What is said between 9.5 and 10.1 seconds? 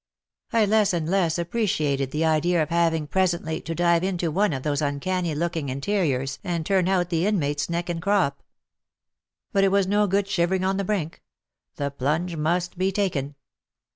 But it was no